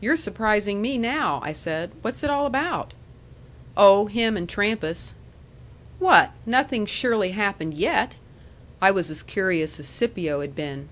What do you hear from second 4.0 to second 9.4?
him and Trampas." "What? Nothing surely happened yet?" I was as